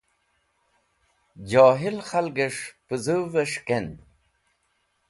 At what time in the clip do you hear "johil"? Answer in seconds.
1.49-1.97